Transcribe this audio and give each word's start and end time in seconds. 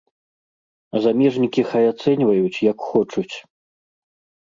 А 0.93 0.97
замежнікі 1.05 1.67
хай 1.73 1.85
ацэньваюць, 1.93 2.59
як 2.71 2.77
хочуць. 2.91 3.31